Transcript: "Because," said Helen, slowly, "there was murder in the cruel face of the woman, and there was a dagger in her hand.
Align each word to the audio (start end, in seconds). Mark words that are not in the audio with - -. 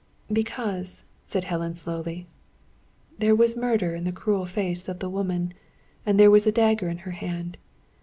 "Because," 0.33 1.03
said 1.25 1.43
Helen, 1.43 1.75
slowly, 1.75 2.25
"there 3.19 3.35
was 3.35 3.55
murder 3.55 3.93
in 3.93 4.03
the 4.03 4.11
cruel 4.11 4.47
face 4.47 4.89
of 4.89 4.97
the 4.97 5.11
woman, 5.11 5.53
and 6.07 6.19
there 6.19 6.31
was 6.31 6.47
a 6.47 6.51
dagger 6.51 6.89
in 6.89 6.97
her 7.05 7.11
hand. 7.11 7.55